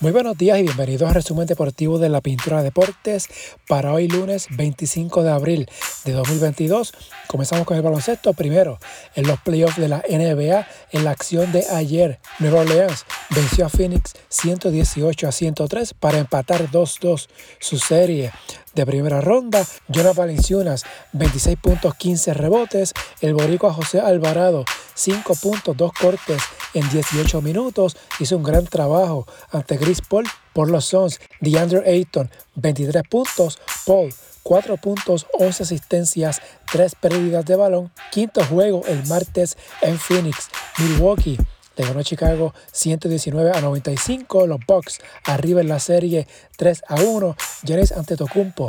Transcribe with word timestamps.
Muy 0.00 0.12
buenos 0.12 0.38
días 0.38 0.58
y 0.58 0.62
bienvenidos 0.62 1.06
al 1.06 1.14
resumen 1.14 1.46
deportivo 1.46 1.98
de 1.98 2.08
la 2.08 2.22
Pintura 2.22 2.62
Deportes 2.62 3.28
para 3.68 3.92
hoy 3.92 4.08
lunes 4.08 4.46
25 4.48 5.22
de 5.22 5.30
abril 5.30 5.68
de 6.06 6.12
2022. 6.12 6.94
Comenzamos 7.26 7.66
con 7.66 7.76
el 7.76 7.82
baloncesto. 7.82 8.32
Primero, 8.32 8.78
en 9.14 9.26
los 9.26 9.38
playoffs 9.40 9.76
de 9.76 9.88
la 9.88 10.02
NBA, 10.08 10.66
en 10.92 11.04
la 11.04 11.10
acción 11.10 11.52
de 11.52 11.66
ayer, 11.68 12.18
Nueva 12.38 12.60
Orleans 12.60 13.04
venció 13.28 13.66
a 13.66 13.68
Phoenix 13.68 14.14
118 14.30 15.28
a 15.28 15.32
103 15.32 15.92
para 15.92 16.16
empatar 16.16 16.70
2-2 16.70 17.28
su 17.58 17.78
serie 17.78 18.32
de 18.74 18.86
primera 18.86 19.20
ronda. 19.20 19.66
Jonas 19.88 20.16
Valenciunas, 20.16 20.84
26 21.12 21.56
puntos, 21.58 21.94
15 21.94 22.34
rebotes. 22.34 22.92
El 23.20 23.34
boricua 23.34 23.72
José 23.72 24.00
Alvarado, 24.00 24.64
5 24.94 25.34
puntos, 25.36 25.76
2 25.76 25.92
cortes 25.92 26.42
en 26.74 26.88
18 26.88 27.42
minutos. 27.42 27.96
Hizo 28.18 28.36
un 28.36 28.42
gran 28.42 28.66
trabajo 28.66 29.26
ante 29.50 29.78
Chris 29.78 30.00
Paul 30.00 30.26
por 30.52 30.70
los 30.70 30.86
Suns. 30.86 31.20
DeAndre 31.40 31.88
Ayton, 31.90 32.30
23 32.56 33.02
puntos. 33.08 33.58
Paul, 33.86 34.12
4 34.42 34.76
puntos, 34.76 35.26
11 35.38 35.62
asistencias, 35.62 36.40
3 36.72 36.94
pérdidas 36.94 37.44
de 37.44 37.56
balón. 37.56 37.90
Quinto 38.10 38.44
juego 38.44 38.82
el 38.86 39.06
martes 39.06 39.56
en 39.82 39.98
Phoenix. 39.98 40.48
Milwaukee 40.78 41.38
le 41.76 41.84
ganó 41.84 42.02
Chicago 42.02 42.54
119 42.72 43.52
a 43.52 43.60
95. 43.60 44.46
Los 44.46 44.60
Bucks 44.66 44.98
arriba 45.24 45.60
en 45.60 45.68
la 45.68 45.78
serie 45.78 46.26
3 46.56 46.82
a 46.88 46.96
1. 46.96 47.36
Giannis 47.62 47.92
Antetokounmpo 47.92 48.66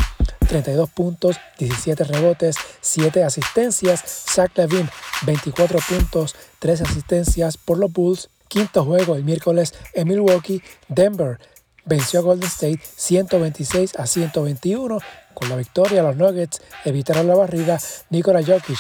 32 0.48 0.90
puntos, 0.90 1.38
17 1.60 2.04
rebotes, 2.04 2.58
7 2.82 3.24
asistencias. 3.24 4.02
Zach 4.06 4.52
Levine 4.56 4.90
24 5.26 5.80
puntos, 5.88 6.36
3 6.60 6.82
asistencias 6.82 7.58
por 7.58 7.78
los 7.78 7.92
Bulls. 7.92 8.30
Quinto 8.50 8.84
juego 8.84 9.16
el 9.16 9.24
miércoles 9.24 9.74
en 9.94 10.10
Milwaukee. 10.10 10.62
Denver 10.90 11.40
venció 11.86 12.20
a 12.20 12.24
Golden 12.24 12.50
State 12.50 12.82
126 12.98 13.96
a 13.98 14.06
121. 14.06 15.00
Con 15.34 15.50
la 15.50 15.56
victoria, 15.56 16.04
los 16.04 16.18
Nuggets 16.18 16.62
evitaron 16.84 17.28
la 17.28 17.36
barrida. 17.36 17.80
Nikola 18.10 18.44
Jokic 18.44 18.80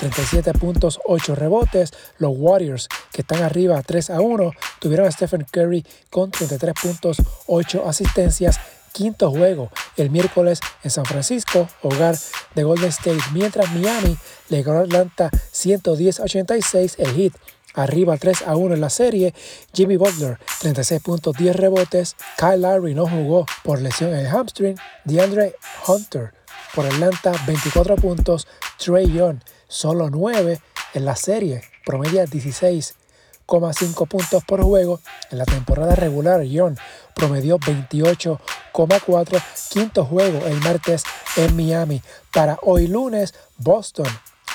37 0.00 0.52
puntos, 0.54 1.00
8 1.06 1.34
rebotes. 1.34 1.92
Los 2.18 2.32
Warriors, 2.36 2.88
que 3.12 3.22
están 3.22 3.42
arriba 3.42 3.82
3 3.82 4.10
a 4.10 4.20
1, 4.20 4.52
tuvieron 4.80 5.06
a 5.06 5.10
Stephen 5.10 5.46
Curry 5.50 5.84
con 6.10 6.30
33 6.30 6.74
puntos, 6.80 7.16
8 7.46 7.88
asistencias. 7.88 8.58
Quinto 8.92 9.30
juego 9.30 9.70
el 9.96 10.10
miércoles 10.10 10.60
en 10.84 10.90
San 10.90 11.04
Francisco, 11.04 11.68
hogar 11.82 12.16
de 12.54 12.62
Golden 12.62 12.90
State, 12.90 13.18
mientras 13.32 13.72
Miami 13.72 14.16
le 14.50 14.62
ganó 14.62 14.78
a 14.78 14.82
Atlanta 14.82 15.30
110 15.50 16.20
a 16.20 16.22
86. 16.22 16.96
El 16.98 17.12
hit 17.14 17.34
arriba 17.74 18.16
3 18.16 18.42
a 18.46 18.56
1 18.56 18.74
en 18.74 18.80
la 18.80 18.90
serie. 18.90 19.34
Jimmy 19.72 19.96
Butler, 19.96 20.38
36 20.60 21.02
puntos, 21.02 21.36
10 21.36 21.56
rebotes. 21.56 22.16
Kyle 22.38 22.60
Lowry 22.60 22.94
no 22.94 23.08
jugó 23.08 23.46
por 23.62 23.82
lesión 23.82 24.12
en 24.12 24.20
el 24.20 24.28
hamstring. 24.28 24.76
DeAndre 25.04 25.56
Hunter 25.86 26.32
por 26.74 26.86
Atlanta, 26.86 27.32
24 27.46 27.96
puntos. 27.96 28.46
Trey 28.78 29.10
Young, 29.12 29.38
solo 29.68 30.10
9 30.10 30.60
en 30.94 31.04
la 31.04 31.16
serie, 31.16 31.62
promedia 31.84 32.24
16,5 32.24 34.08
puntos 34.08 34.44
por 34.44 34.62
juego. 34.62 35.00
En 35.30 35.38
la 35.38 35.44
temporada 35.44 35.94
regular, 35.94 36.42
Young 36.42 36.76
promedió 37.14 37.58
28,4. 37.58 39.42
Quinto 39.70 40.04
juego 40.04 40.46
el 40.46 40.60
martes 40.60 41.04
en 41.36 41.56
Miami. 41.56 42.02
Para 42.32 42.58
hoy 42.62 42.86
lunes, 42.86 43.34
Boston 43.58 44.06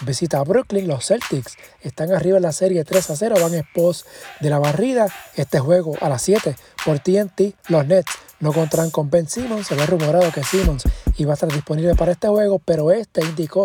visita 0.02 0.40
a 0.40 0.44
Brooklyn. 0.44 0.88
Los 0.88 1.08
Celtics 1.08 1.58
están 1.82 2.12
arriba 2.14 2.38
en 2.38 2.44
la 2.44 2.52
serie 2.52 2.84
3 2.84 3.10
a 3.10 3.16
0. 3.16 3.36
Van 3.42 3.54
en 3.54 3.68
pos 3.74 4.06
de 4.40 4.50
la 4.50 4.60
barrida. 4.60 5.08
Este 5.36 5.60
juego 5.60 5.96
a 6.02 6.10
las 6.10 6.22
7 6.22 6.56
por 6.86 7.00
TNT. 7.00 7.56
Los 7.68 7.86
Nets 7.86 8.12
no 8.40 8.54
contarán 8.54 8.90
con 8.90 9.10
Ben 9.10 9.28
Simmons. 9.28 9.68
Se 9.68 9.76
ve 9.76 9.86
rumorado 9.86 10.32
que 10.32 10.44
Simmons 10.44 10.84
iba 11.18 11.32
a 11.32 11.36
estar 11.36 11.52
disponible 11.52 11.96
para 11.96 12.14
este 12.14 12.28
juego, 12.28 12.60
pero 12.60 12.92
este 12.92 13.22
indicó 13.22 13.64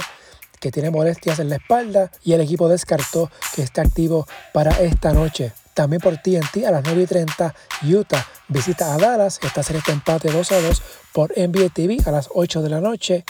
que 0.65 0.73
tiene 0.73 0.91
molestias 0.91 1.41
en 1.41 1.51
la 1.51 1.57
espalda 1.57 2.11
y 2.25 2.33
el 2.33 2.41
equipo 2.41 2.71
descartó 2.71 3.31
que 3.55 3.61
está 3.61 3.83
activo 3.83 4.27
para 4.55 4.71
esta 4.81 5.13
noche. 5.13 5.53
También 5.75 6.01
por 6.01 6.17
TNT 6.17 6.65
a 6.67 6.71
las 6.71 6.83
9 6.85 7.03
y 7.03 7.07
30, 7.07 7.55
Utah 7.83 8.27
visita 8.49 8.95
a 8.95 8.97
Dallas. 8.97 9.39
Serie 9.63 9.81
está 9.81 9.93
empate 9.93 10.31
2 10.31 10.53
a 10.53 10.61
2 10.63 10.83
por 11.13 11.33
NBA 11.37 11.69
TV 11.69 11.99
a 12.07 12.11
las 12.11 12.31
8 12.33 12.63
de 12.63 12.71
la 12.71 12.81
noche. 12.81 13.27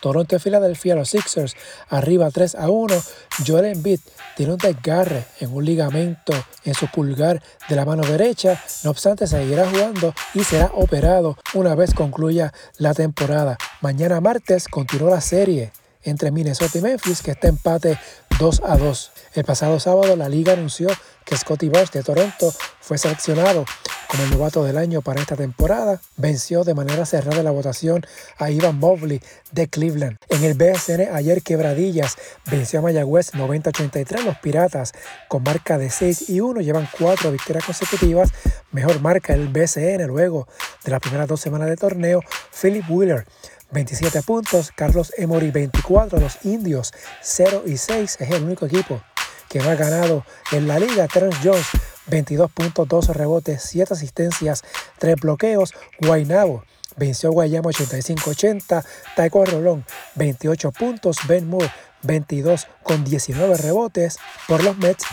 Toronto 0.00 0.34
y 0.34 0.40
Filadelfia, 0.40 0.96
los 0.96 1.10
Sixers 1.10 1.54
arriba 1.88 2.28
3 2.32 2.56
a 2.56 2.68
1. 2.68 3.00
Joel 3.46 3.66
Embiid 3.66 4.00
tiene 4.36 4.54
un 4.54 4.58
desgarre 4.58 5.24
en 5.38 5.54
un 5.54 5.64
ligamento 5.64 6.32
en 6.64 6.74
su 6.74 6.88
pulgar 6.88 7.40
de 7.68 7.76
la 7.76 7.84
mano 7.84 8.02
derecha. 8.02 8.60
No 8.82 8.90
obstante, 8.90 9.28
seguirá 9.28 9.70
jugando 9.70 10.12
y 10.34 10.42
será 10.42 10.72
operado 10.74 11.38
una 11.54 11.76
vez 11.76 11.94
concluya 11.94 12.52
la 12.78 12.92
temporada. 12.92 13.56
Mañana 13.82 14.20
martes 14.20 14.66
continúa 14.66 15.10
la 15.12 15.20
serie 15.20 15.70
entre 16.02 16.30
Minnesota 16.30 16.78
y 16.78 16.82
Memphis, 16.82 17.22
que 17.22 17.32
está 17.32 17.48
empate 17.48 17.98
2 18.38 18.62
a 18.64 18.76
2. 18.76 19.12
El 19.34 19.44
pasado 19.44 19.78
sábado 19.80 20.16
la 20.16 20.28
liga 20.28 20.52
anunció 20.52 20.88
que 21.24 21.36
Scotty 21.36 21.68
Barnes 21.68 21.92
de 21.92 22.02
Toronto 22.02 22.52
fue 22.80 22.98
seleccionado 22.98 23.64
como 24.08 24.24
el 24.24 24.30
novato 24.30 24.62
del 24.62 24.76
año 24.76 25.00
para 25.00 25.22
esta 25.22 25.36
temporada. 25.36 26.00
Venció 26.16 26.64
de 26.64 26.74
manera 26.74 27.06
cerrada 27.06 27.42
la 27.42 27.50
votación 27.50 28.04
a 28.36 28.50
Ivan 28.50 28.78
Mobley 28.78 29.22
de 29.52 29.68
Cleveland. 29.68 30.18
En 30.28 30.44
el 30.44 30.54
BSN 30.54 31.14
ayer 31.14 31.40
Quebradillas 31.42 32.16
venció 32.50 32.80
a 32.80 32.82
Mayagüez 32.82 33.32
90-83. 33.32 34.24
Los 34.24 34.36
Piratas 34.38 34.92
con 35.28 35.42
marca 35.42 35.78
de 35.78 35.88
6 35.88 36.28
y 36.28 36.40
1 36.40 36.60
llevan 36.60 36.88
4 36.98 37.32
victorias 37.32 37.64
consecutivas. 37.64 38.30
Mejor 38.70 39.00
marca 39.00 39.32
el 39.32 39.48
BSN 39.48 40.06
luego 40.06 40.46
de 40.84 40.90
las 40.90 41.00
primeras 41.00 41.28
dos 41.28 41.40
semanas 41.40 41.68
de 41.68 41.76
torneo. 41.76 42.20
Philip 42.60 42.84
Wheeler 42.90 43.24
27 43.72 44.22
puntos, 44.22 44.70
Carlos 44.74 45.12
Emory 45.16 45.50
24, 45.50 46.20
los 46.20 46.44
indios 46.44 46.92
0 47.22 47.64
y 47.66 47.76
6, 47.76 48.18
es 48.20 48.30
el 48.30 48.44
único 48.44 48.66
equipo 48.66 49.02
que 49.48 49.60
no 49.60 49.70
ha 49.70 49.74
ganado 49.74 50.24
en 50.52 50.66
la 50.66 50.78
liga. 50.78 51.06
Terence 51.08 51.38
Jones 51.42 51.66
22 52.06 52.50
puntos, 52.50 52.88
12 52.88 53.12
rebotes, 53.12 53.62
7 53.62 53.94
asistencias, 53.94 54.62
3 54.98 55.16
bloqueos. 55.16 55.74
Guaynabo 56.00 56.64
venció 56.96 57.28
a 57.28 57.32
Guayama 57.32 57.70
85-80. 57.70 58.84
Taekwondo 59.14 59.50
Rolón 59.52 59.84
28 60.14 60.72
puntos. 60.72 61.18
Ben 61.28 61.48
Moore 61.48 61.70
22 62.02 62.66
con 62.82 63.04
19 63.04 63.56
rebotes 63.56 64.18
por 64.48 64.64
los 64.64 64.76
Mets. 64.78 65.04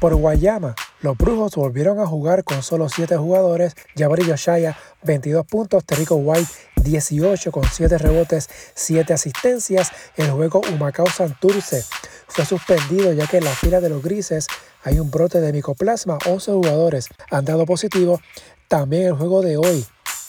Por 0.00 0.14
Guayama, 0.14 0.76
los 1.00 1.16
Brujos 1.16 1.54
volvieron 1.54 2.00
a 2.00 2.06
jugar 2.06 2.42
con 2.42 2.62
solo 2.62 2.88
7 2.88 3.16
jugadores. 3.16 3.76
Jabari 3.96 4.24
Yoshaya 4.24 4.76
22 5.04 5.46
puntos. 5.46 5.84
Terrico 5.84 6.16
White 6.16 6.50
18 6.82 7.52
con 7.52 7.64
7 7.64 7.98
rebotes, 7.98 8.48
7 8.74 9.12
asistencias. 9.12 9.90
El 10.16 10.30
juego 10.30 10.60
Humacao 10.72 11.06
Santurce 11.06 11.84
fue 12.26 12.44
suspendido 12.44 13.12
ya 13.12 13.26
que 13.26 13.38
en 13.38 13.44
la 13.44 13.54
fila 13.54 13.80
de 13.80 13.90
los 13.90 14.02
grises 14.02 14.48
hay 14.82 14.98
un 14.98 15.10
brote 15.10 15.40
de 15.40 15.52
micoplasma. 15.52 16.18
11 16.26 16.52
jugadores 16.52 17.08
han 17.30 17.44
dado 17.44 17.64
positivo. 17.64 18.20
También 18.66 19.06
el 19.06 19.12
juego 19.14 19.40
de 19.40 19.56
hoy 19.56 19.86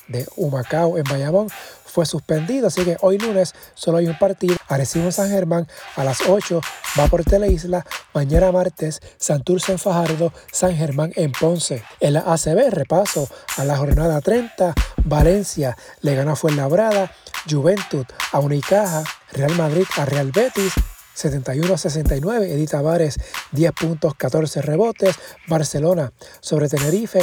de 0.09 0.27
Humacao 0.35 0.97
en 0.97 1.03
Bayamón 1.03 1.47
fue 1.89 2.05
suspendido, 2.05 2.67
así 2.67 2.83
que 2.85 2.97
hoy 3.01 3.17
lunes 3.17 3.53
solo 3.73 3.97
hay 3.97 4.07
un 4.07 4.17
partido. 4.17 4.55
Arecibo 4.67 5.11
San 5.11 5.29
Germán 5.29 5.67
a 5.95 6.03
las 6.03 6.21
8 6.27 6.61
va 6.99 7.07
por 7.07 7.23
Teleisla. 7.23 7.85
Mañana 8.13 8.51
martes 8.51 9.01
Santurce 9.17 9.71
en 9.71 9.79
Fajardo, 9.79 10.31
San 10.51 10.75
Germán 10.75 11.11
en 11.15 11.31
Ponce. 11.31 11.83
En 11.99 12.13
la 12.13 12.21
ACB 12.21 12.69
repaso 12.69 13.27
a 13.57 13.65
la 13.65 13.77
jornada 13.77 14.21
30. 14.21 14.73
Valencia 15.03 15.75
le 16.01 16.15
gana 16.15 16.33
a 16.33 16.35
Fuenlabrada, 16.35 17.11
Juventud 17.49 18.05
a 18.31 18.39
Unicaja, 18.39 19.03
Real 19.31 19.55
Madrid 19.55 19.85
a 19.97 20.05
Real 20.05 20.31
Betis, 20.31 20.73
71 21.15 21.73
a 21.73 21.77
69. 21.77 22.53
Edith 22.53 22.71
Tavares, 22.71 23.19
10 23.51 23.71
puntos, 23.73 24.15
14 24.15 24.61
rebotes. 24.61 25.15
Barcelona 25.47 26.13
sobre 26.39 26.69
Tenerife, 26.69 27.19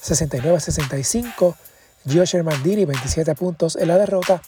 69 0.00 0.56
a 0.56 0.60
65. 0.60 1.56
Gio 2.06 2.24
Shermandini, 2.24 2.84
27 2.84 3.34
puntos 3.34 3.76
en 3.76 3.88
la 3.88 3.98
derrota. 3.98 4.40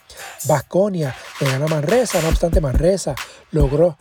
Vasconia 0.46 1.14
le 1.40 1.50
ganó 1.50 1.66
a 1.66 1.69
Manresa, 1.69 2.20
no 2.22 2.28
obstante 2.28 2.60
Manresa 2.60 3.14
logró 3.50 3.99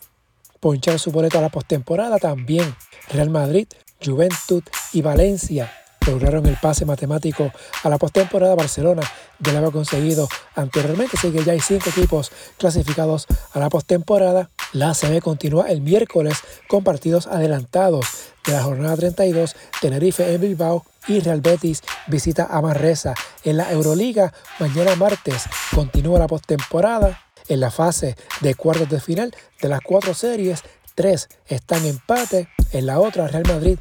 ponchar 0.60 1.00
su 1.00 1.12
boleto 1.12 1.38
a 1.40 1.42
la 1.42 1.50
postemporada 1.50 2.18
también. 2.18 2.76
Real 3.10 3.30
Madrid, 3.30 3.68
Juventud 4.04 4.64
y 4.94 5.02
Valencia 5.02 5.72
lograron 6.08 6.46
el 6.46 6.58
pase 6.58 6.86
matemático 6.86 7.52
a 7.84 7.90
la 7.90 7.98
postemporada. 7.98 8.56
Barcelona 8.56 9.04
ya 9.40 9.52
lo 9.52 9.58
había 9.60 9.72
conseguido 9.72 10.28
anteriormente, 10.56 11.18
así 11.18 11.32
que 11.32 11.44
ya 11.44 11.54
hay 11.54 11.60
cinco 11.60 11.90
equipos 11.90 12.32
clasificados 12.58 13.28
a 13.54 13.60
la 13.60 13.70
postemporada. 13.70 14.50
La 14.74 14.92
ACB 14.92 15.22
continúa 15.22 15.70
el 15.70 15.82
miércoles 15.82 16.38
con 16.68 16.84
partidos 16.84 17.28
adelantados 17.28 18.06
de 18.46 18.54
la 18.54 18.64
jornada 18.64 18.96
32. 18.98 19.56
Tenerife 19.82 20.34
en 20.34 20.42
Bilbao 20.42 20.86
y 21.08 21.20
Real 21.20 21.42
Betis 21.42 21.82
visita 22.08 22.48
a 22.50 22.62
Manresa. 22.62 23.14
En 23.44 23.58
la 23.58 23.72
Euroliga, 23.72 24.34
mañana 24.60 24.96
martes 24.96 25.44
continúa 25.74 26.20
la 26.20 26.28
postemporada. 26.28 27.20
En 27.48 27.60
la 27.60 27.72
fase 27.72 28.16
de 28.40 28.56
cuartos 28.56 28.88
de 28.90 29.02
final 29.02 29.36
de 29.62 29.68
las 29.68 29.82
cuatro 29.82 30.14
series, 30.14 30.64
tres 30.96 31.28
están 31.48 31.86
empate. 31.86 32.48
En 32.72 32.86
la 32.86 33.00
otra, 33.00 33.28
Real 33.28 33.44
Madrid 33.48 33.78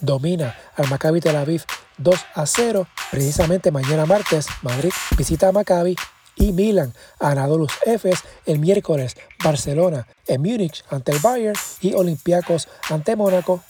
domina 0.00 0.54
al 0.76 0.88
Maccabi 0.88 1.20
Tel 1.20 1.36
Aviv 1.36 1.64
2 1.98 2.18
a 2.34 2.46
0. 2.46 2.86
Precisamente 3.10 3.70
mañana 3.70 4.06
martes, 4.06 4.46
Madrid 4.62 4.92
visita 5.16 5.48
a 5.48 5.52
Maccabi 5.52 5.96
y 6.36 6.52
Milan 6.52 6.94
a 7.18 7.30
Anadolu 7.30 7.66
Efes 7.84 8.20
el 8.46 8.58
miércoles, 8.58 9.16
Barcelona 9.42 10.06
en 10.26 10.42
Múnich 10.42 10.84
ante 10.90 11.12
el 11.12 11.18
Bayern 11.18 11.58
y 11.80 11.94
Olympiacos 11.94 12.68
ante 12.90 13.16
Mónaco. 13.16 13.62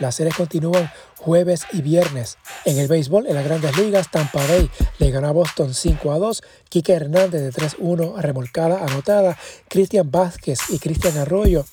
Las 0.00 0.16
series 0.16 0.34
continúan 0.34 0.90
jueves 1.18 1.66
y 1.72 1.80
viernes. 1.80 2.36
En 2.64 2.78
el 2.78 2.88
béisbol, 2.88 3.26
en 3.26 3.34
las 3.34 3.44
grandes 3.44 3.76
ligas, 3.78 4.10
Tampa 4.10 4.44
Bay 4.46 4.68
le 4.98 5.10
ganó 5.10 5.28
a 5.28 5.32
Boston 5.32 5.72
5 5.72 6.12
a 6.12 6.18
2. 6.18 6.42
Quique 6.68 6.92
Hernández 6.92 7.42
de 7.42 7.52
3-1 7.52 8.20
remolcada 8.20 8.84
anotada. 8.84 9.38
Cristian 9.68 10.10
Vázquez 10.10 10.58
y 10.70 10.78
Cristian 10.78 11.16
Arroyo 11.16 11.64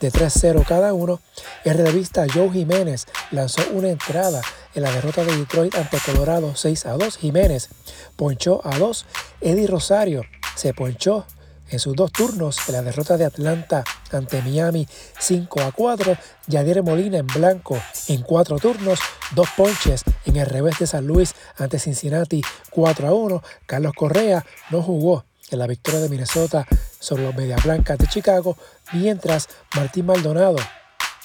de 0.00 0.10
3-0 0.10 0.66
cada 0.66 0.92
uno. 0.92 1.20
El 1.64 1.78
revista 1.78 2.26
Joe 2.32 2.50
Jiménez 2.50 3.06
lanzó 3.30 3.62
una 3.72 3.88
entrada 3.88 4.42
en 4.74 4.82
la 4.82 4.90
derrota 4.90 5.24
de 5.24 5.36
Detroit 5.36 5.74
ante 5.76 5.98
Colorado 5.98 6.56
6 6.56 6.86
a 6.86 6.92
2. 6.92 7.16
Jiménez 7.16 7.68
ponchó 8.16 8.60
a 8.64 8.78
2. 8.78 9.06
Eddie 9.40 9.66
Rosario 9.68 10.24
se 10.56 10.74
ponchó 10.74 11.24
en 11.70 11.78
sus 11.78 11.94
dos 11.94 12.12
turnos 12.12 12.56
en 12.68 12.74
la 12.74 12.82
derrota 12.82 13.16
de 13.16 13.24
Atlanta 13.24 13.84
ante 14.12 14.42
Miami 14.42 14.86
5 15.18 15.60
a 15.62 15.72
4, 15.72 16.16
Yadier 16.46 16.82
Molina 16.82 17.18
en 17.18 17.26
blanco. 17.26 17.78
En 18.08 18.22
cuatro 18.22 18.58
turnos, 18.58 18.98
dos 19.32 19.48
ponches. 19.56 20.04
En 20.24 20.36
el 20.36 20.46
revés 20.46 20.78
de 20.78 20.86
San 20.86 21.06
Luis 21.06 21.34
ante 21.56 21.78
Cincinnati 21.78 22.42
4 22.70 23.08
a 23.08 23.14
1, 23.14 23.42
Carlos 23.66 23.92
Correa 23.94 24.44
no 24.70 24.82
jugó 24.82 25.24
en 25.50 25.58
la 25.58 25.66
victoria 25.66 26.00
de 26.00 26.08
Minnesota 26.08 26.66
sobre 26.98 27.24
los 27.24 27.34
Media 27.34 27.56
Blancas 27.62 27.98
de 27.98 28.06
Chicago, 28.06 28.56
mientras 28.92 29.48
Martín 29.74 30.06
Maldonado 30.06 30.56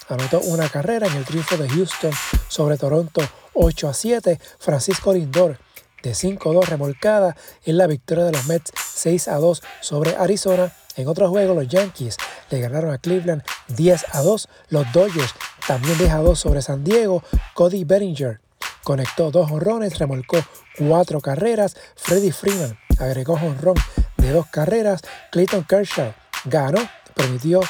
anotó 0.08 0.40
una 0.40 0.68
carrera 0.68 1.06
en 1.06 1.14
el 1.14 1.24
triunfo 1.24 1.56
de 1.56 1.68
Houston 1.68 2.12
sobre 2.48 2.76
Toronto 2.76 3.22
8 3.54 3.88
a 3.88 3.94
7, 3.94 4.40
Francisco 4.58 5.12
Lindor 5.12 5.58
de 6.04 6.12
5-2 6.12 6.66
remolcada 6.66 7.34
en 7.64 7.78
la 7.78 7.86
victoria 7.86 8.24
de 8.24 8.32
los 8.32 8.46
Mets 8.46 8.70
6 8.94 9.28
a 9.28 9.36
2 9.36 9.62
sobre 9.80 10.14
Arizona. 10.16 10.72
En 10.96 11.08
otro 11.08 11.28
juego, 11.28 11.54
los 11.54 11.66
Yankees 11.66 12.16
le 12.50 12.60
ganaron 12.60 12.92
a 12.92 12.98
Cleveland 12.98 13.42
10 13.68 14.04
a 14.12 14.20
2. 14.20 14.48
Los 14.68 14.92
Dodgers 14.92 15.34
también 15.66 15.98
10 15.98 16.10
a 16.12 16.18
2 16.18 16.38
sobre 16.38 16.62
San 16.62 16.84
Diego. 16.84 17.24
Cody 17.54 17.84
Bellinger 17.84 18.40
conectó 18.84 19.30
dos 19.30 19.50
honrones, 19.50 19.98
remolcó 19.98 20.36
cuatro 20.78 21.20
carreras. 21.20 21.74
Freddie 21.96 22.32
Freeman 22.32 22.78
agregó 22.98 23.34
honrón 23.34 23.76
de 24.18 24.30
dos 24.30 24.46
carreras. 24.46 25.00
Clayton 25.32 25.64
Kershaw 25.64 26.12
ganó, 26.44 26.80
permitió 27.14 27.60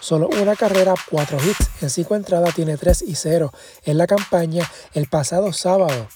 solo 0.00 0.28
una 0.28 0.54
carrera, 0.54 0.94
cuatro 1.10 1.38
hits 1.42 1.70
en 1.80 1.90
cinco 1.90 2.14
entradas, 2.16 2.54
tiene 2.54 2.76
3 2.76 3.02
y 3.02 3.14
0 3.14 3.52
en 3.84 3.98
la 3.98 4.06
campaña. 4.06 4.70
El 4.92 5.08
pasado 5.08 5.52
sábado 5.52 6.08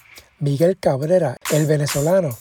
Miguel 0.43 0.77
Cabrera, 0.77 1.37
el 1.53 1.65
venezolano, 1.67 2.37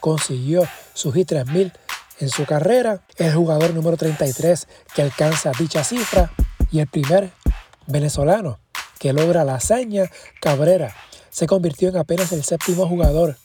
consiguió 0.00 0.66
su 0.94 1.12
hit 1.12 1.28
3000 1.28 1.74
en 2.20 2.30
su 2.30 2.46
carrera, 2.46 3.02
el 3.18 3.34
jugador 3.34 3.74
número 3.74 3.98
33 3.98 4.66
que 4.94 5.02
alcanza 5.02 5.52
dicha 5.58 5.84
cifra 5.84 6.32
y 6.70 6.78
el 6.80 6.86
primer 6.86 7.32
venezolano 7.86 8.60
que 8.98 9.12
logra 9.12 9.44
la 9.44 9.56
hazaña, 9.56 10.10
Cabrera 10.40 10.96
se 11.28 11.46
convirtió 11.46 11.90
en 11.90 11.98
apenas 11.98 12.32
el 12.32 12.44
séptimo 12.44 12.88
jugador 12.88 13.36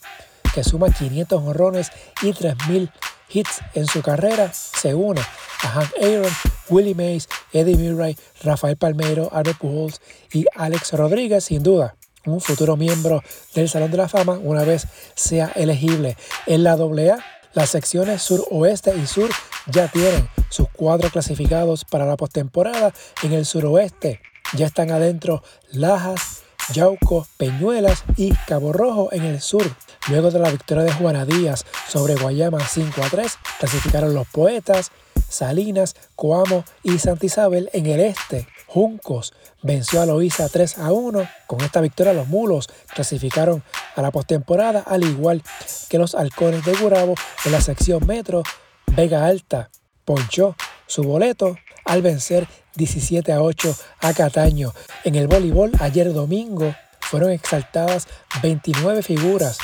que 0.54 0.64
suma 0.64 0.88
500 0.90 1.42
honrones 1.42 1.90
y 2.22 2.32
3000 2.32 2.90
hits 3.28 3.60
en 3.74 3.86
su 3.86 4.00
carrera. 4.00 4.50
Se 4.54 4.94
une 4.94 5.20
a 5.20 5.68
Hank 5.68 5.92
Aaron, 6.00 6.32
Willie 6.70 6.94
Mays, 6.94 7.28
Eddie 7.52 7.76
Murray, 7.76 8.16
Rafael 8.42 8.78
Palmeiro, 8.78 9.28
Albert 9.30 9.58
Pujols 9.58 10.00
y 10.32 10.46
Alex 10.56 10.94
Rodríguez, 10.94 11.44
sin 11.44 11.62
duda 11.62 11.96
un 12.26 12.40
futuro 12.40 12.76
miembro 12.76 13.22
del 13.54 13.68
Salón 13.68 13.90
de 13.90 13.96
la 13.96 14.08
Fama 14.08 14.38
una 14.42 14.64
vez 14.64 14.86
sea 15.14 15.52
elegible. 15.54 16.16
En 16.46 16.64
la 16.64 16.72
AA, 16.72 17.18
las 17.52 17.70
secciones 17.70 18.22
sur, 18.22 18.46
oeste 18.50 18.94
y 18.96 19.06
sur 19.06 19.28
ya 19.66 19.88
tienen 19.88 20.28
sus 20.50 20.68
cuatro 20.72 21.10
clasificados 21.10 21.84
para 21.84 22.06
la 22.06 22.16
postemporada. 22.16 22.92
En 23.22 23.32
el 23.32 23.46
suroeste 23.46 24.20
ya 24.54 24.66
están 24.66 24.90
adentro 24.90 25.42
Lajas, 25.72 26.42
Yauco, 26.72 27.26
Peñuelas 27.36 28.04
y 28.16 28.32
Cabo 28.46 28.72
Rojo 28.72 29.08
en 29.12 29.24
el 29.24 29.40
sur. 29.40 29.64
Luego 30.08 30.30
de 30.30 30.38
la 30.38 30.50
victoria 30.50 30.84
de 30.84 30.92
Juana 30.92 31.24
Díaz 31.24 31.64
sobre 31.88 32.14
Guayama 32.14 32.60
5 32.60 33.02
a 33.02 33.08
3, 33.08 33.38
clasificaron 33.58 34.14
los 34.14 34.26
Poetas, 34.28 34.90
Salinas, 35.30 35.96
Coamo 36.16 36.64
y 36.82 36.98
Santa 36.98 37.24
Isabel 37.24 37.70
en 37.72 37.86
el 37.86 38.00
este. 38.00 38.46
Juncos 38.66 39.32
venció 39.62 40.02
a 40.02 40.06
Loíza 40.06 40.48
3 40.48 40.78
a 40.78 40.92
1. 40.92 41.28
Con 41.46 41.60
esta 41.62 41.80
victoria 41.80 42.12
los 42.12 42.28
mulos 42.28 42.68
clasificaron 42.92 43.62
a 43.96 44.02
la 44.02 44.10
postemporada 44.10 44.80
al 44.80 45.04
igual 45.04 45.42
que 45.88 45.98
los 45.98 46.14
halcones 46.14 46.64
de 46.64 46.74
Gurabo 46.76 47.14
en 47.44 47.52
la 47.52 47.60
sección 47.60 48.06
metro. 48.06 48.42
Vega 48.86 49.24
Alta 49.26 49.70
ponchó 50.04 50.56
su 50.86 51.04
boleto 51.04 51.56
al 51.84 52.02
vencer 52.02 52.46
17 52.74 53.32
a 53.32 53.42
8 53.42 53.74
a 54.00 54.12
Cataño. 54.12 54.74
En 55.04 55.14
el 55.14 55.28
voleibol 55.28 55.72
ayer 55.80 56.12
domingo 56.12 56.74
fueron 57.00 57.30
exaltadas 57.30 58.08
29 58.42 59.02
figuras 59.02 59.58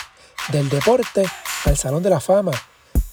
del 0.52 0.68
deporte 0.68 1.24
al 1.64 1.76
Salón 1.76 2.02
de 2.02 2.10
la 2.10 2.20
Fama 2.20 2.52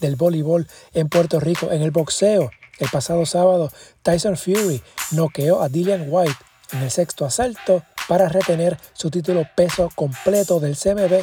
del 0.04 0.16
voleibol 0.16 0.66
en 0.92 1.08
Puerto 1.08 1.40
Rico. 1.40 1.72
En 1.72 1.82
el 1.82 1.90
boxeo, 1.90 2.50
el 2.78 2.88
pasado 2.90 3.24
sábado, 3.26 3.72
Tyson 4.02 4.36
Fury 4.36 4.82
noqueó 5.12 5.62
a 5.62 5.68
Dillian 5.68 6.06
White 6.08 6.36
en 6.72 6.82
el 6.82 6.90
sexto 6.90 7.24
asalto 7.24 7.82
para 8.08 8.28
retener 8.28 8.78
su 8.92 9.10
título 9.10 9.46
peso 9.56 9.90
completo 9.94 10.60
del 10.60 10.76
CMB 10.76 11.22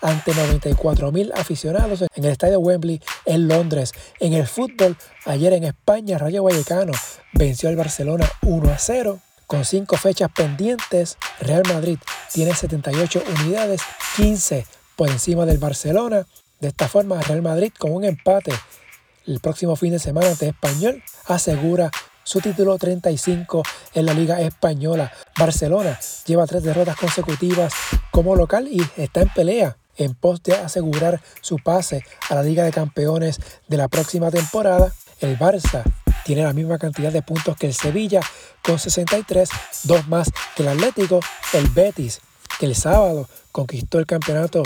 ante 0.00 0.34
94 0.34 1.10
mil 1.10 1.32
aficionados 1.34 2.02
en 2.02 2.24
el 2.24 2.30
estadio 2.30 2.60
Wembley 2.60 3.00
en 3.24 3.48
Londres. 3.48 3.92
En 4.20 4.32
el 4.32 4.46
fútbol, 4.46 4.96
ayer 5.24 5.52
en 5.54 5.64
España, 5.64 6.18
Rayo 6.18 6.44
Vallecano 6.44 6.92
venció 7.32 7.68
al 7.68 7.76
Barcelona 7.76 8.30
1 8.42 8.70
a 8.70 8.78
0. 8.78 9.18
Con 9.46 9.64
cinco 9.64 9.96
fechas 9.96 10.30
pendientes, 10.30 11.16
Real 11.40 11.62
Madrid 11.66 11.98
tiene 12.32 12.54
78 12.54 13.22
unidades, 13.40 13.80
15 14.16 14.66
por 14.94 15.08
encima 15.08 15.46
del 15.46 15.56
Barcelona. 15.56 16.26
De 16.60 16.68
esta 16.68 16.88
forma, 16.88 17.20
Real 17.22 17.42
Madrid 17.42 17.72
con 17.78 17.92
un 17.92 18.04
empate 18.04 18.52
el 19.26 19.40
próximo 19.40 19.76
fin 19.76 19.92
de 19.92 19.98
semana 19.98 20.28
ante 20.28 20.48
Español 20.48 21.02
asegura 21.26 21.90
su 22.24 22.40
título 22.40 22.76
35 22.78 23.62
en 23.94 24.06
la 24.06 24.14
Liga 24.14 24.40
Española. 24.40 25.12
Barcelona 25.38 25.98
lleva 26.26 26.46
tres 26.46 26.62
derrotas 26.62 26.96
consecutivas 26.96 27.72
como 28.10 28.34
local 28.34 28.68
y 28.68 28.82
está 28.96 29.20
en 29.20 29.28
pelea 29.28 29.76
en 29.96 30.14
pos 30.14 30.42
de 30.42 30.54
asegurar 30.54 31.20
su 31.40 31.56
pase 31.58 32.04
a 32.28 32.34
la 32.34 32.42
Liga 32.42 32.64
de 32.64 32.72
Campeones 32.72 33.40
de 33.68 33.76
la 33.76 33.88
próxima 33.88 34.30
temporada. 34.30 34.92
El 35.20 35.38
Barça 35.38 35.82
tiene 36.24 36.42
la 36.42 36.52
misma 36.52 36.78
cantidad 36.78 37.12
de 37.12 37.22
puntos 37.22 37.56
que 37.56 37.66
el 37.66 37.74
Sevilla 37.74 38.20
con 38.62 38.78
63, 38.78 39.48
dos 39.84 40.08
más 40.08 40.30
que 40.56 40.62
el 40.62 40.68
Atlético. 40.68 41.20
El 41.52 41.68
Betis, 41.68 42.20
que 42.58 42.66
el 42.66 42.74
sábado 42.74 43.28
conquistó 43.52 43.98
el 43.98 44.06
campeonato 44.06 44.62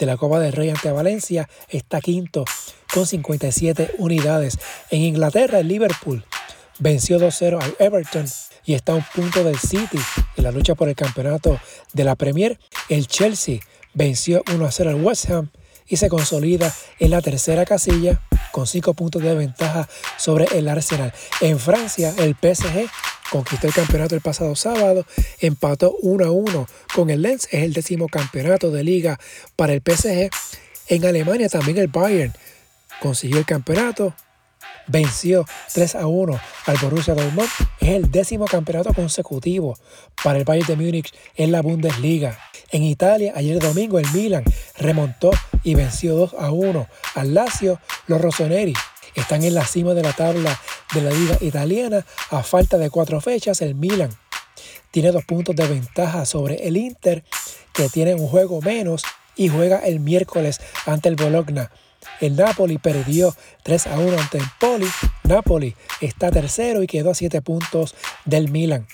de 0.00 0.06
la 0.06 0.16
Copa 0.16 0.40
del 0.40 0.52
Rey 0.52 0.70
ante 0.70 0.90
Valencia, 0.90 1.48
está 1.68 2.00
quinto 2.00 2.44
con 2.92 3.06
57 3.06 3.92
unidades. 3.98 4.58
En 4.90 5.02
Inglaterra, 5.02 5.60
el 5.60 5.68
Liverpool 5.68 6.24
venció 6.78 7.20
2-0 7.20 7.62
al 7.62 7.76
Everton 7.78 8.26
y 8.64 8.74
está 8.74 8.92
a 8.92 8.96
un 8.96 9.04
punto 9.14 9.44
del 9.44 9.58
City 9.58 9.98
en 10.36 10.44
la 10.44 10.50
lucha 10.50 10.74
por 10.74 10.88
el 10.88 10.96
campeonato 10.96 11.60
de 11.92 12.04
la 12.04 12.16
Premier. 12.16 12.58
El 12.88 13.06
Chelsea 13.06 13.60
venció 13.94 14.42
1-0 14.44 14.88
al 14.88 15.04
West 15.04 15.30
Ham 15.30 15.50
y 15.86 15.98
se 15.98 16.08
consolida 16.08 16.74
en 16.98 17.10
la 17.10 17.20
tercera 17.20 17.64
casilla 17.66 18.22
con 18.52 18.66
5 18.66 18.94
puntos 18.94 19.22
de 19.22 19.34
ventaja 19.34 19.88
sobre 20.16 20.46
el 20.56 20.68
Arsenal. 20.68 21.12
En 21.40 21.58
Francia, 21.58 22.14
el 22.18 22.34
PSG 22.34 22.88
conquistó 23.30 23.66
el 23.66 23.72
campeonato 23.72 24.14
el 24.14 24.20
pasado 24.20 24.54
sábado, 24.56 25.06
empató 25.40 25.96
1-1 26.02 26.66
con 26.94 27.10
el 27.10 27.22
Lens, 27.22 27.48
es 27.50 27.62
el 27.62 27.72
décimo 27.72 28.08
campeonato 28.08 28.70
de 28.70 28.84
liga 28.84 29.18
para 29.56 29.72
el 29.72 29.82
PSG. 29.84 30.30
En 30.88 31.04
Alemania 31.04 31.48
también 31.48 31.78
el 31.78 31.88
Bayern 31.88 32.32
consiguió 33.00 33.38
el 33.38 33.46
campeonato, 33.46 34.14
venció 34.88 35.46
3 35.72 35.94
a 35.94 36.06
1 36.06 36.40
al 36.66 36.76
Borussia 36.78 37.14
Dortmund. 37.14 37.48
Es 37.80 37.90
el 37.90 38.10
décimo 38.10 38.46
campeonato 38.46 38.92
consecutivo 38.92 39.78
para 40.22 40.38
el 40.38 40.44
Bayern 40.44 40.66
de 40.66 40.76
Múnich 40.76 41.14
en 41.36 41.52
la 41.52 41.62
Bundesliga. 41.62 42.38
En 42.72 42.82
Italia, 42.82 43.32
ayer 43.34 43.58
domingo, 43.58 43.98
el 43.98 44.10
Milan 44.12 44.44
remontó 44.76 45.30
y 45.64 45.74
venció 45.74 46.14
2 46.14 46.34
a 46.38 46.50
1 46.50 46.88
al 47.14 47.34
Lazio. 47.34 47.80
Los 48.06 48.20
Rossoneri 48.20 48.74
están 49.14 49.42
en 49.42 49.54
la 49.54 49.66
cima 49.66 49.94
de 49.94 50.02
la 50.02 50.12
tabla 50.12 50.58
de 50.94 51.02
la 51.02 51.10
liga 51.10 51.38
italiana 51.40 52.04
a 52.30 52.42
falta 52.42 52.78
de 52.78 52.90
cuatro 52.90 53.20
fechas. 53.20 53.60
El 53.62 53.74
Milan 53.74 54.10
tiene 54.90 55.12
dos 55.12 55.24
puntos 55.24 55.56
de 55.56 55.66
ventaja 55.66 56.26
sobre 56.26 56.66
el 56.66 56.76
Inter, 56.76 57.24
que 57.72 57.88
tiene 57.88 58.14
un 58.14 58.28
juego 58.28 58.60
menos 58.60 59.02
y 59.36 59.48
juega 59.48 59.78
el 59.78 60.00
miércoles 60.00 60.60
ante 60.86 61.08
el 61.08 61.16
Bologna. 61.16 61.70
El 62.20 62.36
Napoli 62.36 62.78
perdió 62.78 63.34
3 63.62 63.86
a 63.88 63.98
1 63.98 64.18
ante 64.18 64.38
el 64.38 64.44
Poli. 64.58 64.88
Napoli 65.24 65.76
está 66.00 66.30
tercero 66.30 66.82
y 66.82 66.86
quedó 66.86 67.10
a 67.10 67.14
7 67.14 67.40
puntos 67.42 67.94
del 68.24 68.50
Milan. 68.50 68.86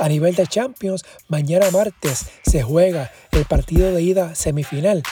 A 0.00 0.08
nivel 0.08 0.34
de 0.34 0.46
Champions, 0.46 1.04
mañana 1.28 1.70
martes 1.70 2.26
se 2.42 2.62
juega 2.62 3.10
el 3.32 3.44
partido 3.46 3.92
de 3.92 4.02
ida 4.02 4.34
semifinal 4.34 5.02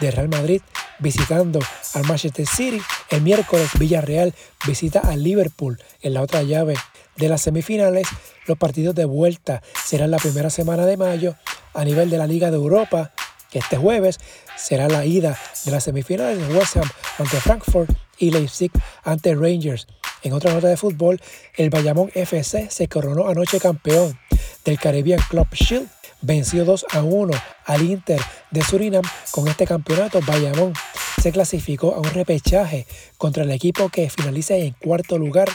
de 0.00 0.10
Real 0.10 0.28
Madrid 0.28 0.62
visitando 0.98 1.58
al 1.94 2.04
Manchester 2.04 2.46
City. 2.46 2.80
El 3.10 3.22
miércoles 3.22 3.68
Villarreal 3.76 4.34
visita 4.66 5.00
al 5.00 5.24
Liverpool 5.24 5.82
en 6.00 6.14
la 6.14 6.22
otra 6.22 6.44
llave 6.44 6.74
de 7.16 7.28
las 7.28 7.42
semifinales. 7.42 8.06
Los 8.46 8.56
partidos 8.56 8.94
de 8.94 9.04
vuelta 9.04 9.62
serán 9.84 10.12
la 10.12 10.18
primera 10.18 10.48
semana 10.48 10.86
de 10.86 10.96
mayo. 10.96 11.34
A 11.74 11.84
nivel 11.84 12.08
de 12.08 12.18
la 12.18 12.26
Liga 12.26 12.50
de 12.50 12.56
Europa, 12.56 13.12
que 13.50 13.58
este 13.58 13.76
jueves 13.76 14.18
será 14.56 14.88
la 14.88 15.04
ida 15.04 15.38
de 15.64 15.70
las 15.72 15.84
semifinales 15.84 16.38
de 16.38 16.54
West 16.54 16.76
Ham 16.76 16.88
ante 17.18 17.40
Frankfurt 17.40 17.90
y 18.18 18.30
Leipzig 18.30 18.70
ante 19.02 19.34
Rangers. 19.34 19.88
En 20.22 20.32
otra 20.32 20.52
nota 20.52 20.68
de 20.68 20.76
fútbol, 20.76 21.20
el 21.56 21.70
Bayamón 21.70 22.10
FC 22.14 22.70
se 22.70 22.88
coronó 22.88 23.28
anoche 23.28 23.58
campeón 23.58 24.18
del 24.64 24.78
Caribbean 24.78 25.20
Club 25.28 25.48
Shield 25.52 25.88
venció 26.22 26.64
2 26.64 26.86
a 26.90 27.02
1 27.02 27.32
al 27.64 27.82
Inter 27.82 28.20
de 28.50 28.62
Surinam. 28.62 29.04
Con 29.30 29.48
este 29.48 29.66
campeonato, 29.66 30.20
Bayamón 30.26 30.72
se 31.20 31.32
clasificó 31.32 31.94
a 31.94 31.98
un 31.98 32.04
repechaje 32.04 32.86
contra 33.18 33.42
el 33.42 33.50
equipo 33.50 33.90
que 33.90 34.08
finalice 34.08 34.64
en 34.64 34.72
cuarto 34.72 35.18
lugar 35.18 35.50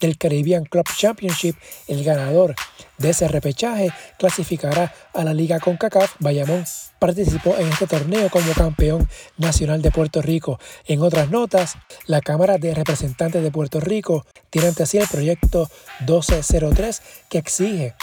del 0.00 0.16
Caribbean 0.16 0.64
Club 0.64 0.86
Championship. 0.96 1.56
El 1.88 2.04
ganador 2.04 2.54
de 2.96 3.10
ese 3.10 3.28
repechaje 3.28 3.90
clasificará 4.18 4.94
a 5.12 5.24
la 5.24 5.34
Liga 5.34 5.60
CONCACAF. 5.60 6.14
Bayamón 6.20 6.64
participó 6.98 7.54
en 7.58 7.68
este 7.68 7.86
torneo 7.86 8.30
como 8.30 8.50
campeón 8.54 9.06
nacional 9.36 9.82
de 9.82 9.90
Puerto 9.90 10.22
Rico. 10.22 10.58
En 10.86 11.02
otras 11.02 11.28
notas, 11.28 11.74
la 12.06 12.22
Cámara 12.22 12.56
de 12.56 12.74
Representantes 12.74 13.42
de 13.42 13.50
Puerto 13.50 13.80
Rico 13.80 14.24
tiene 14.48 14.68
ante 14.68 14.86
sí 14.86 14.96
el 14.96 15.06
proyecto 15.06 15.68
1203 16.00 17.02
que 17.28 17.38
exige 17.38 17.94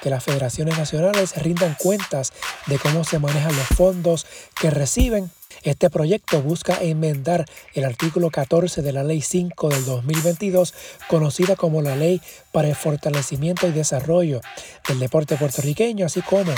que 0.00 0.10
las 0.10 0.24
federaciones 0.24 0.78
nacionales 0.78 1.36
rindan 1.36 1.76
cuentas 1.78 2.32
de 2.66 2.78
cómo 2.78 3.04
se 3.04 3.18
manejan 3.18 3.56
los 3.56 3.66
fondos 3.66 4.26
que 4.60 4.70
reciben. 4.70 5.30
Este 5.62 5.90
proyecto 5.90 6.40
busca 6.40 6.78
enmendar 6.80 7.44
el 7.74 7.84
artículo 7.84 8.30
14 8.30 8.80
de 8.80 8.92
la 8.92 9.04
Ley 9.04 9.20
5 9.20 9.68
del 9.68 9.84
2022, 9.84 10.72
conocida 11.06 11.54
como 11.54 11.82
la 11.82 11.96
Ley 11.96 12.22
para 12.50 12.68
el 12.68 12.74
Fortalecimiento 12.74 13.66
y 13.66 13.72
Desarrollo 13.72 14.40
del 14.88 15.00
Deporte 15.00 15.36
Puertorriqueño, 15.36 16.06
así 16.06 16.22
como 16.22 16.52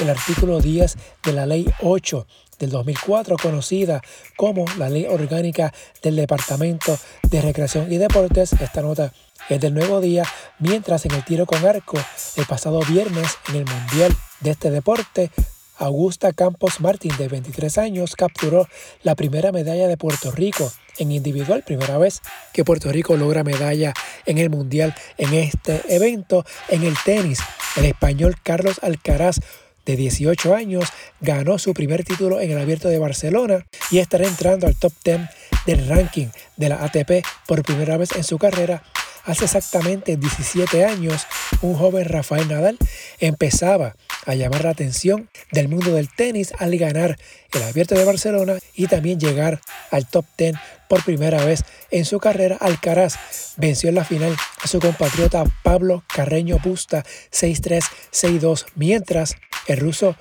el 0.00 0.08
artículo 0.08 0.60
10 0.60 0.96
de 1.24 1.32
la 1.32 1.44
Ley 1.44 1.66
8 1.82 2.26
del 2.58 2.70
2004, 2.70 3.36
conocida 3.36 4.00
como 4.36 4.64
la 4.78 4.88
Ley 4.88 5.04
Orgánica 5.04 5.74
del 6.02 6.16
Departamento 6.16 6.98
de 7.28 7.42
Recreación 7.42 7.92
y 7.92 7.98
Deportes. 7.98 8.54
Esta 8.54 8.80
nota 8.80 9.12
es 9.48 9.60
del 9.60 9.74
nuevo 9.74 10.00
día, 10.00 10.24
mientras 10.58 11.04
en 11.04 11.12
el 11.12 11.24
tiro 11.24 11.46
con 11.46 11.64
arco, 11.64 11.98
el 12.36 12.46
pasado 12.46 12.80
viernes 12.80 13.38
en 13.48 13.56
el 13.56 13.64
Mundial 13.64 14.16
de 14.40 14.50
este 14.50 14.70
deporte, 14.70 15.30
Augusta 15.78 16.32
Campos 16.32 16.80
Martín, 16.80 17.12
de 17.18 17.28
23 17.28 17.78
años, 17.78 18.16
capturó 18.16 18.66
la 19.02 19.14
primera 19.14 19.52
medalla 19.52 19.88
de 19.88 19.96
Puerto 19.96 20.30
Rico 20.30 20.72
en 20.98 21.12
individual, 21.12 21.62
primera 21.64 21.98
vez 21.98 22.22
que 22.52 22.64
Puerto 22.64 22.90
Rico 22.90 23.16
logra 23.16 23.44
medalla 23.44 23.92
en 24.24 24.38
el 24.38 24.48
Mundial 24.48 24.94
en 25.18 25.34
este 25.34 25.82
evento. 25.94 26.44
En 26.68 26.82
el 26.82 26.94
tenis, 27.04 27.40
el 27.76 27.84
español 27.84 28.36
Carlos 28.42 28.80
Alcaraz 28.82 29.40
de 29.84 29.96
18 29.96 30.54
años, 30.54 30.88
ganó 31.20 31.58
su 31.58 31.72
primer 31.72 32.02
título 32.04 32.40
en 32.40 32.50
el 32.50 32.58
Abierto 32.58 32.88
de 32.88 32.98
Barcelona 32.98 33.66
y 33.90 33.98
estará 33.98 34.26
entrando 34.26 34.66
al 34.66 34.74
top 34.74 34.92
10 35.04 35.20
del 35.66 35.86
ranking 35.86 36.28
de 36.56 36.68
la 36.68 36.82
ATP 36.82 37.24
por 37.46 37.62
primera 37.62 37.96
vez 37.96 38.10
en 38.16 38.24
su 38.24 38.38
carrera 38.38 38.82
Hace 39.26 39.44
exactamente 39.44 40.16
17 40.16 40.84
años, 40.84 41.26
un 41.60 41.74
joven 41.74 42.04
Rafael 42.04 42.46
Nadal 42.46 42.78
empezaba 43.18 43.96
a 44.24 44.36
llamar 44.36 44.62
la 44.62 44.70
atención 44.70 45.28
del 45.50 45.66
mundo 45.66 45.92
del 45.92 46.08
tenis 46.08 46.52
al 46.60 46.76
ganar 46.78 47.18
el 47.52 47.62
Abierto 47.64 47.96
de 47.96 48.04
Barcelona 48.04 48.58
y 48.74 48.86
también 48.86 49.18
llegar 49.18 49.60
al 49.90 50.06
top 50.06 50.26
10 50.38 50.54
por 50.88 51.04
primera 51.04 51.44
vez 51.44 51.64
en 51.90 52.04
su 52.04 52.20
carrera. 52.20 52.56
Alcaraz 52.60 53.16
venció 53.56 53.88
en 53.88 53.96
la 53.96 54.04
final 54.04 54.36
a 54.62 54.68
su 54.68 54.78
compatriota 54.78 55.42
Pablo 55.64 56.04
Carreño 56.06 56.60
Busta 56.62 57.04
6-3, 57.32 57.82
6-2, 58.12 58.66
mientras 58.76 59.34
el 59.66 59.78
ruso 59.78 60.16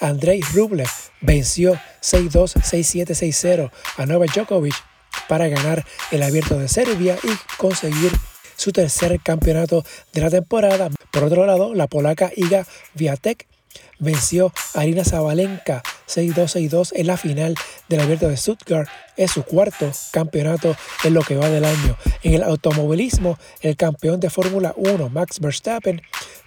Andrei 0.00 0.42
Rublev 0.52 0.90
venció 1.22 1.80
6-2, 2.02 2.56
6-7, 2.56 3.06
6-0 3.06 3.70
a 3.96 4.04
Novak 4.04 4.34
Djokovic 4.34 4.74
para 5.28 5.48
ganar 5.48 5.86
el 6.10 6.22
Abierto 6.22 6.58
de 6.58 6.68
Serbia 6.68 7.16
y 7.22 7.56
conseguir 7.56 8.12
su 8.56 8.72
tercer 8.72 9.20
campeonato 9.20 9.84
de 10.12 10.20
la 10.20 10.30
temporada. 10.30 10.90
Por 11.10 11.24
otro 11.24 11.46
lado, 11.46 11.74
la 11.74 11.86
polaca 11.86 12.30
Iga 12.34 12.66
Viatek 12.94 13.46
venció 13.98 14.52
a 14.74 14.80
Arina 14.80 15.04
Zabalenka 15.04 15.82
6-2-6-2 16.08 16.92
en 16.94 17.06
la 17.06 17.16
final 17.16 17.54
del 17.88 18.00
Abierto 18.00 18.28
de 18.28 18.36
Stuttgart. 18.36 18.88
Es 19.16 19.30
su 19.30 19.42
cuarto 19.44 19.90
campeonato 20.10 20.76
en 21.04 21.14
lo 21.14 21.22
que 21.22 21.36
va 21.36 21.48
del 21.48 21.64
año. 21.64 21.96
En 22.22 22.34
el 22.34 22.42
automovilismo, 22.42 23.38
el 23.60 23.76
campeón 23.76 24.20
de 24.20 24.30
Fórmula 24.30 24.74
1, 24.76 25.08
Max 25.08 25.40
Verstappen, 25.40 26.02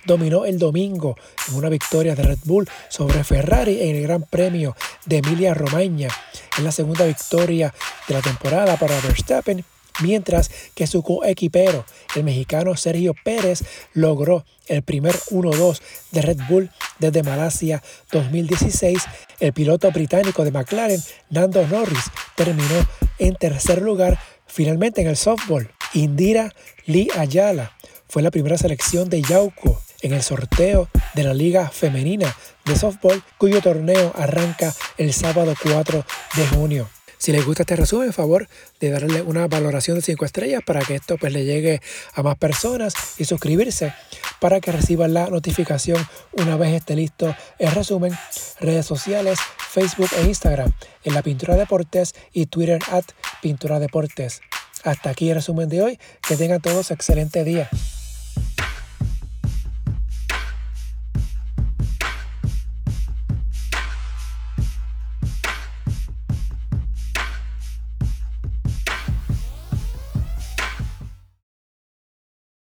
dominó 0.06 0.46
el 0.46 0.60
domingo 0.60 1.18
en 1.50 1.56
una 1.56 1.70
victoria 1.70 2.16
de 2.16 2.24
Red 2.24 2.40
Bull 2.46 2.70
sobre 2.90 3.24
Ferrari 3.24 3.82
en 3.82 3.96
el 3.96 4.04
Gran 4.04 4.24
Premio 4.24 4.76
de 5.06 5.18
Emilia 5.18 5.54
Romagna. 5.54 6.10
En 6.58 6.64
la 6.64 6.72
segunda 6.72 7.06
victoria 7.06 7.74
de 8.08 8.14
la 8.14 8.22
temporada 8.22 8.78
para 8.78 9.00
Verstappen 9.02 9.64
mientras 10.02 10.50
que 10.76 10.88
su 10.88 11.02
coequipero, 11.04 11.86
el 12.16 12.24
mexicano 12.24 12.76
Sergio 12.76 13.14
Pérez, 13.24 13.64
logró 13.94 14.46
el 14.68 14.84
primer 14.84 15.16
1-2 15.32 15.82
de 16.12 16.22
Red 16.22 16.40
Bull 16.50 16.70
desde 17.00 17.24
Malasia 17.24 17.82
2016. 18.12 19.04
El 19.40 19.54
piloto 19.54 19.92
británico 19.92 20.44
de 20.44 20.52
McLaren, 20.52 21.02
Nando 21.30 21.66
Norris, 21.68 22.06
terminó 22.36 22.88
en 23.20 23.36
tercer 23.36 23.82
lugar 23.82 24.20
finalmente 24.46 25.02
en 25.02 25.08
el 25.08 25.18
softball. 25.18 25.72
Indira 25.94 26.54
Lee 26.86 27.10
Ayala 27.18 27.74
fue 28.08 28.22
la 28.22 28.32
primera 28.32 28.58
selección 28.58 29.10
de 29.10 29.22
Yauco 29.22 29.82
en 30.02 30.14
el 30.14 30.22
sorteo 30.22 30.90
de 31.16 31.24
la 31.24 31.34
Liga 31.34 31.70
Femenina 31.70 32.36
de 32.66 32.76
Softball, 32.76 33.24
cuyo 33.38 33.62
torneo 33.62 34.14
arranca 34.16 34.74
el 34.98 35.14
sábado 35.14 35.54
4 35.62 36.06
de 36.36 36.48
junio. 36.48 36.97
Si 37.18 37.32
les 37.32 37.46
gusta 37.46 37.64
este 37.64 37.76
resumen, 37.76 38.14
favor 38.14 38.48
de 38.80 38.90
darle 38.90 39.22
una 39.22 39.48
valoración 39.48 39.98
de 39.98 40.02
5 40.02 40.26
estrellas 40.26 40.62
para 40.66 40.82
que 40.82 40.96
esto 40.96 41.18
pues, 41.18 41.34
le 41.34 41.46
llegue 41.46 41.82
a 42.14 42.24
más 42.24 42.38
personas 42.38 42.94
y 43.18 43.26
suscribirse 43.26 43.94
para 44.40 44.60
que 44.60 44.72
reciban 44.72 45.14
la 45.14 45.28
notificación 45.28 46.06
una 46.34 46.58
vez 46.58 46.74
esté 46.74 46.96
listo 46.96 47.36
el 47.60 47.72
resumen. 47.72 48.14
Redes 48.60 48.86
sociales, 48.86 49.40
Facebook 49.70 50.10
e 50.18 50.24
Instagram 50.26 50.72
en 51.04 51.14
la 51.14 51.22
Pintura 51.22 51.56
Deportes 51.56 52.14
y 52.34 52.46
Twitter 52.46 52.80
at 52.92 53.06
Pintura 53.42 53.80
Deportes. 53.80 54.42
Hasta 54.84 55.10
aquí 55.10 55.30
el 55.30 55.36
resumen 55.36 55.70
de 55.70 55.82
hoy. 55.82 56.00
Que 56.28 56.36
tengan 56.36 56.62
todos 56.62 56.92
excelente 56.92 57.44
día. 57.44 57.70